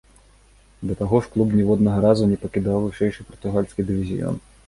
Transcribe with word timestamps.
Да 0.91 0.95
таго 1.01 1.19
ж, 1.25 1.29
клуб 1.35 1.53
ніводнага 1.59 1.99
разу 2.07 2.23
не 2.31 2.39
пакідаў 2.45 2.79
вышэйшы 2.87 3.29
партугальскі 3.31 3.81
дывізіён. 3.91 4.35